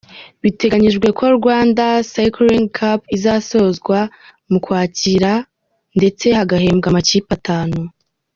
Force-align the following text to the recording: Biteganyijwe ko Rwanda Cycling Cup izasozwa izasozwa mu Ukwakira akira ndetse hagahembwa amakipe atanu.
Biteganyijwe 0.43 1.07
ko 1.17 1.23
Rwanda 1.37 1.83
Cycling 2.11 2.67
Cup 2.77 2.99
izasozwa 3.15 3.15
izasozwa 3.15 3.97
mu 4.49 4.57
Ukwakira 4.59 5.31
akira 5.39 5.95
ndetse 5.97 6.25
hagahembwa 6.37 6.87
amakipe 6.89 7.31
atanu. 7.39 7.79